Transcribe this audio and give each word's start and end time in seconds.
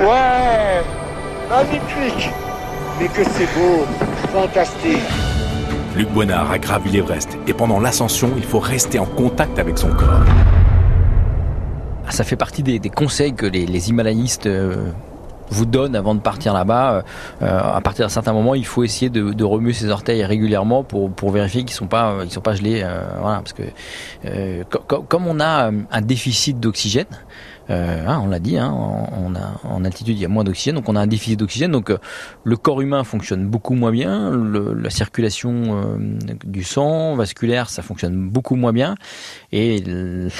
Ouais, 0.00 0.82
magnifique. 1.50 2.30
Mais 2.98 3.08
que 3.08 3.22
c'est 3.22 3.48
beau, 3.54 3.84
fantastique. 4.32 5.02
Luc 5.94 6.08
Boinard 6.08 6.50
a 6.50 6.58
gravi 6.58 6.90
l'Everest 6.90 7.36
et 7.46 7.52
pendant 7.52 7.80
l'ascension, 7.80 8.30
il 8.38 8.44
faut 8.44 8.60
rester 8.60 8.98
en 8.98 9.04
contact 9.04 9.58
avec 9.58 9.76
son 9.76 9.90
corps. 9.90 10.24
Ça 12.08 12.24
fait 12.24 12.36
partie 12.36 12.62
des, 12.62 12.80
conseils 12.88 13.34
que 13.34 13.44
les, 13.44 13.66
les 13.66 13.90
himalayistes 13.90 14.46
euh, 14.46 14.90
vous 15.50 15.66
donnent 15.66 15.96
avant 15.96 16.14
de 16.14 16.20
partir 16.20 16.54
là-bas. 16.54 17.04
Euh, 17.42 17.60
à 17.60 17.80
partir 17.82 18.06
d'un 18.06 18.10
certain 18.10 18.32
moment, 18.32 18.54
il 18.54 18.64
faut 18.64 18.84
essayer 18.84 19.10
de, 19.10 19.44
remuer 19.44 19.74
ses 19.74 19.90
orteils 19.90 20.24
régulièrement 20.24 20.82
pour, 20.82 21.10
pour 21.10 21.30
vérifier 21.30 21.64
qu'ils 21.64 21.76
sont 21.76 21.88
pas 21.88 22.16
ils 22.24 22.30
sont 22.30 22.40
pas 22.40 22.54
gelés. 22.54 22.80
Euh, 22.82 23.02
voilà, 23.20 23.42
parce 23.42 23.52
que 23.52 23.64
comme 24.86 25.26
on 25.26 25.40
a 25.40 25.70
un 25.90 26.00
déficit 26.00 26.58
d'oxygène, 26.58 27.06
euh, 27.70 28.04
hein, 28.06 28.20
on 28.24 28.28
l'a 28.28 28.40
dit, 28.40 28.58
hein, 28.58 28.72
on 28.72 29.34
a, 29.34 29.60
en 29.64 29.84
altitude 29.84 30.16
il 30.16 30.20
y 30.20 30.24
a 30.24 30.28
moins 30.28 30.42
d'oxygène, 30.42 30.74
donc 30.74 30.88
on 30.88 30.96
a 30.96 31.00
un 31.00 31.06
déficit 31.06 31.38
d'oxygène, 31.38 31.70
donc 31.70 31.90
euh, 31.90 31.98
le 32.42 32.56
corps 32.56 32.80
humain 32.80 33.04
fonctionne 33.04 33.46
beaucoup 33.46 33.74
moins 33.74 33.92
bien, 33.92 34.30
la 34.30 34.90
circulation 34.90 35.52
euh, 35.52 36.36
du 36.44 36.64
sang 36.64 37.14
vasculaire 37.14 37.70
ça 37.70 37.82
fonctionne 37.82 38.28
beaucoup 38.28 38.56
moins 38.56 38.72
bien, 38.72 38.96
et 39.52 39.80
le, 39.86 40.30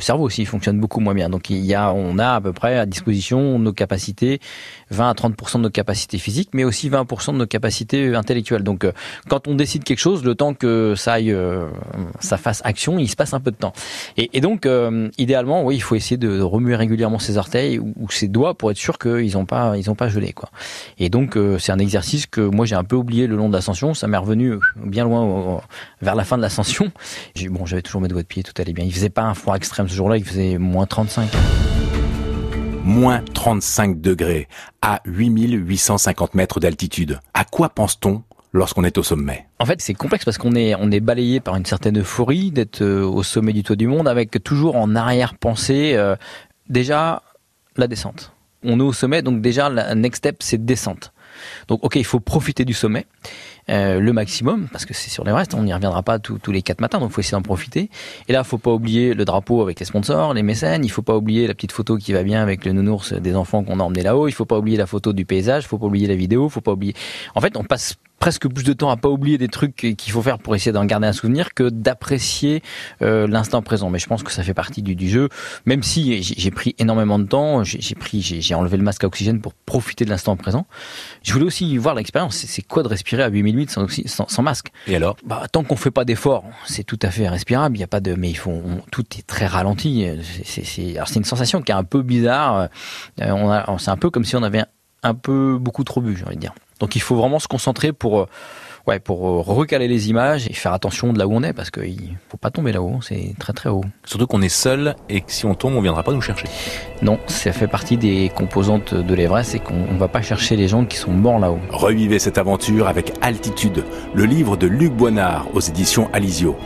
cerveau 0.00 0.24
aussi 0.24 0.44
fonctionne 0.44 0.78
beaucoup 0.78 1.00
moins 1.00 1.14
bien. 1.14 1.28
Donc 1.28 1.50
il 1.50 1.64
y 1.64 1.74
a, 1.74 1.92
on 1.92 2.18
a 2.18 2.34
à 2.34 2.40
peu 2.40 2.52
près 2.52 2.78
à 2.78 2.86
disposition 2.86 3.58
nos 3.58 3.72
capacités, 3.72 4.40
20 4.90 5.10
à 5.10 5.14
30% 5.14 5.56
de 5.56 5.62
nos 5.62 5.70
capacités 5.70 6.18
physiques, 6.18 6.50
mais 6.52 6.64
aussi 6.64 6.88
20% 6.88 7.32
de 7.32 7.38
nos 7.38 7.46
capacités 7.46 8.14
intellectuelles. 8.14 8.62
Donc 8.62 8.86
quand 9.28 9.48
on 9.48 9.54
décide 9.54 9.84
quelque 9.84 9.98
chose, 9.98 10.24
le 10.24 10.34
temps 10.34 10.54
que 10.54 10.94
ça 10.96 11.14
aille, 11.14 11.36
ça 12.20 12.36
fasse 12.36 12.60
action, 12.64 12.98
il 12.98 13.08
se 13.08 13.16
passe 13.16 13.34
un 13.34 13.40
peu 13.40 13.50
de 13.50 13.56
temps. 13.56 13.72
Et, 14.16 14.30
et 14.34 14.40
donc 14.40 14.68
idéalement, 15.18 15.64
oui, 15.64 15.76
il 15.76 15.82
faut 15.82 15.94
essayer 15.94 16.16
de 16.16 16.40
remuer 16.40 16.75
régulièrement 16.76 17.18
ses 17.18 17.36
orteils 17.36 17.78
ou, 17.78 18.10
ses 18.10 18.28
doigts 18.28 18.54
pour 18.54 18.70
être 18.70 18.76
sûr 18.76 18.98
qu'ils 18.98 19.32
n'ont 19.32 19.46
pas, 19.46 19.76
ils 19.76 19.90
ont 19.90 19.94
pas 19.94 20.08
gelé, 20.08 20.32
quoi. 20.32 20.50
Et 20.98 21.08
donc, 21.08 21.36
euh, 21.36 21.58
c'est 21.58 21.72
un 21.72 21.78
exercice 21.78 22.26
que 22.26 22.40
moi 22.40 22.66
j'ai 22.66 22.74
un 22.76 22.84
peu 22.84 22.96
oublié 22.96 23.26
le 23.26 23.36
long 23.36 23.48
de 23.48 23.54
l'ascension. 23.54 23.94
Ça 23.94 24.06
m'est 24.06 24.16
revenu 24.16 24.52
euh, 24.52 24.60
bien 24.76 25.04
loin 25.04 25.60
vers 26.02 26.14
la 26.14 26.24
fin 26.24 26.36
de 26.36 26.42
l'ascension. 26.42 26.92
Bon, 27.50 27.64
j'avais 27.64 27.82
toujours 27.82 28.00
mes 28.00 28.08
doigts 28.08 28.22
de 28.22 28.26
pied, 28.26 28.42
tout 28.42 28.52
allait 28.60 28.72
bien. 28.72 28.84
Il 28.84 28.92
faisait 28.92 29.08
pas 29.08 29.22
un 29.22 29.34
froid 29.34 29.54
extrême 29.54 29.88
ce 29.88 29.94
jour-là, 29.94 30.16
il 30.16 30.24
faisait 30.24 30.58
moins 30.58 30.84
35 30.84 31.30
moins 32.86 33.20
35 33.34 34.00
degrés 34.00 34.48
à 34.80 35.00
8850 35.04 36.34
mètres 36.34 36.60
d'altitude. 36.60 37.18
À 37.34 37.44
quoi 37.44 37.68
pense-t-on 37.68 38.22
lorsqu'on 38.52 38.84
est 38.84 38.96
au 38.96 39.02
sommet? 39.02 39.46
En 39.58 39.66
fait, 39.66 39.80
c'est 39.82 39.92
complexe 39.92 40.24
parce 40.24 40.38
qu'on 40.38 40.54
est 40.54 40.74
on 40.76 40.90
est 40.90 41.00
balayé 41.00 41.40
par 41.40 41.56
une 41.56 41.66
certaine 41.66 41.98
euphorie 41.98 42.52
d'être 42.52 42.82
euh, 42.82 43.02
au 43.02 43.22
sommet 43.22 43.52
du 43.52 43.62
toit 43.64 43.76
du 43.76 43.88
monde, 43.88 44.06
avec 44.06 44.42
toujours 44.42 44.76
en 44.76 44.94
arrière-pensée 44.94 45.96
déjà 46.68 47.22
la 47.76 47.86
descente. 47.86 48.32
On 48.62 48.80
est 48.80 48.82
au 48.82 48.92
sommet, 48.92 49.22
donc 49.22 49.40
déjà 49.40 49.68
la 49.68 49.94
next 49.94 50.18
step 50.18 50.36
c'est 50.40 50.64
descente. 50.64 51.12
Donc 51.68 51.84
ok, 51.84 51.96
il 51.96 52.04
faut 52.04 52.20
profiter 52.20 52.64
du 52.64 52.72
sommet. 52.72 53.06
Euh, 53.68 53.98
le 53.98 54.12
maximum, 54.12 54.68
parce 54.70 54.84
que 54.84 54.94
c'est 54.94 55.10
sur 55.10 55.24
l'Everest, 55.24 55.52
on 55.54 55.64
n'y 55.64 55.74
reviendra 55.74 56.04
pas 56.04 56.20
tous 56.20 56.52
les 56.52 56.62
quatre 56.62 56.80
matins, 56.80 57.00
donc 57.00 57.10
il 57.10 57.14
faut 57.14 57.20
essayer 57.20 57.36
d'en 57.36 57.42
profiter. 57.42 57.90
Et 58.28 58.32
là, 58.32 58.42
il 58.44 58.48
faut 58.48 58.58
pas 58.58 58.70
oublier 58.70 59.12
le 59.12 59.24
drapeau 59.24 59.60
avec 59.60 59.80
les 59.80 59.86
sponsors, 59.86 60.34
les 60.34 60.44
mécènes, 60.44 60.84
il 60.84 60.88
faut 60.88 61.02
pas 61.02 61.16
oublier 61.16 61.48
la 61.48 61.54
petite 61.54 61.72
photo 61.72 61.96
qui 61.96 62.12
va 62.12 62.22
bien 62.22 62.40
avec 62.40 62.64
le 62.64 62.70
nounours 62.72 63.12
des 63.12 63.34
enfants 63.34 63.64
qu'on 63.64 63.80
a 63.80 63.82
emmené 63.82 64.02
là-haut, 64.02 64.28
il 64.28 64.32
faut 64.32 64.44
pas 64.44 64.58
oublier 64.58 64.76
la 64.76 64.86
photo 64.86 65.12
du 65.12 65.24
paysage, 65.24 65.64
il 65.64 65.66
faut 65.66 65.78
pas 65.78 65.86
oublier 65.86 66.06
la 66.06 66.14
vidéo, 66.14 66.46
il 66.46 66.50
faut 66.50 66.60
pas 66.60 66.72
oublier... 66.72 66.94
En 67.34 67.40
fait, 67.40 67.56
on 67.56 67.64
passe 67.64 67.96
presque 68.18 68.48
plus 68.48 68.64
de 68.64 68.72
temps 68.72 68.90
à 68.90 68.96
pas 68.96 69.08
oublier 69.08 69.38
des 69.38 69.48
trucs 69.48 69.76
qu'il 69.76 70.12
faut 70.12 70.22
faire 70.22 70.38
pour 70.38 70.54
essayer 70.54 70.72
d'en 70.72 70.84
garder 70.84 71.06
un 71.06 71.12
souvenir 71.12 71.54
que 71.54 71.68
d'apprécier 71.68 72.62
euh, 73.02 73.26
l'instant 73.26 73.62
présent. 73.62 73.90
Mais 73.90 73.98
je 73.98 74.06
pense 74.06 74.22
que 74.22 74.32
ça 74.32 74.42
fait 74.42 74.54
partie 74.54 74.82
du, 74.82 74.94
du 74.94 75.08
jeu. 75.08 75.28
Même 75.64 75.82
si 75.82 76.22
j'ai 76.22 76.50
pris 76.50 76.74
énormément 76.78 77.18
de 77.18 77.24
temps, 77.24 77.62
j'ai 77.64 77.94
pris, 77.94 78.22
j'ai 78.22 78.54
enlevé 78.54 78.76
le 78.76 78.82
masque 78.82 79.04
à 79.04 79.06
oxygène 79.06 79.40
pour 79.40 79.54
profiter 79.54 80.04
de 80.04 80.10
l'instant 80.10 80.36
présent. 80.36 80.66
Je 81.22 81.32
voulais 81.32 81.44
aussi 81.44 81.76
voir 81.76 81.94
l'expérience. 81.94 82.36
C'est 82.36 82.62
quoi 82.62 82.82
de 82.82 82.88
respirer 82.88 83.22
à 83.22 83.28
8008 83.28 83.70
sans, 83.70 83.86
sans, 84.06 84.28
sans 84.28 84.42
masque? 84.42 84.68
Et 84.86 84.96
alors? 84.96 85.16
Bah, 85.24 85.42
tant 85.50 85.64
qu'on 85.64 85.76
fait 85.76 85.90
pas 85.90 86.04
d'effort, 86.04 86.44
c'est 86.66 86.84
tout 86.84 86.98
à 87.02 87.10
fait 87.10 87.28
respirable. 87.28 87.76
Il 87.76 87.80
y 87.80 87.84
a 87.84 87.88
pas 87.88 88.00
de, 88.00 88.14
mais 88.14 88.30
il 88.30 88.36
faut, 88.36 88.62
tout 88.90 89.04
est 89.18 89.26
très 89.26 89.46
ralenti. 89.46 90.06
C'est, 90.44 91.16
une 91.16 91.24
sensation 91.24 91.62
qui 91.62 91.72
est 91.72 91.74
un 91.74 91.84
peu 91.84 92.02
bizarre. 92.02 92.68
Euh, 93.20 93.30
on 93.30 93.50
a, 93.50 93.76
c'est 93.78 93.90
un 93.90 93.96
peu 93.96 94.10
comme 94.10 94.24
si 94.24 94.36
on 94.36 94.42
avait 94.42 94.60
un, 94.60 94.66
un 95.02 95.14
peu 95.14 95.58
beaucoup 95.60 95.84
trop 95.84 96.00
bu, 96.00 96.16
j'ai 96.16 96.24
envie 96.24 96.36
de 96.36 96.40
dire. 96.40 96.54
Donc 96.80 96.96
il 96.96 97.00
faut 97.00 97.16
vraiment 97.16 97.38
se 97.38 97.48
concentrer 97.48 97.92
pour 97.92 98.20
euh, 98.20 98.26
ouais, 98.86 99.00
pour 99.00 99.28
euh, 99.28 99.40
recaler 99.40 99.88
les 99.88 100.08
images 100.08 100.46
et 100.48 100.52
faire 100.52 100.72
attention 100.72 101.12
de 101.12 101.18
là 101.18 101.26
où 101.26 101.34
on 101.34 101.42
est 101.42 101.52
parce 101.52 101.70
qu'il 101.70 102.16
faut 102.28 102.36
pas 102.36 102.50
tomber 102.50 102.72
là-haut, 102.72 103.00
c'est 103.02 103.34
très 103.38 103.52
très 103.52 103.68
haut. 103.68 103.84
Surtout 104.04 104.26
qu'on 104.26 104.42
est 104.42 104.48
seul 104.48 104.94
et 105.08 105.20
que 105.20 105.32
si 105.32 105.46
on 105.46 105.54
tombe, 105.54 105.74
on 105.74 105.80
viendra 105.80 106.02
pas 106.02 106.12
nous 106.12 106.20
chercher. 106.20 106.46
Non, 107.02 107.18
ça 107.26 107.52
fait 107.52 107.68
partie 107.68 107.96
des 107.96 108.30
composantes 108.34 108.94
de 108.94 109.14
l'Everest 109.14 109.54
et 109.54 109.58
qu'on 109.58 109.96
va 109.96 110.08
pas 110.08 110.22
chercher 110.22 110.56
les 110.56 110.68
gens 110.68 110.84
qui 110.84 110.96
sont 110.96 111.12
morts 111.12 111.38
là-haut. 111.38 111.60
Revivez 111.70 112.18
cette 112.18 112.38
aventure 112.38 112.88
avec 112.88 113.12
Altitude, 113.20 113.84
le 114.14 114.24
livre 114.24 114.56
de 114.56 114.66
Luc 114.66 114.92
Boinard 114.92 115.46
aux 115.54 115.60
éditions 115.60 116.08
Alizio 116.12 116.56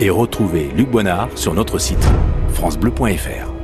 et 0.00 0.10
retrouvez 0.10 0.70
Luc 0.76 0.90
Boinard 0.90 1.28
sur 1.34 1.54
notre 1.54 1.78
site 1.78 2.06
francebleu.fr. 2.52 3.59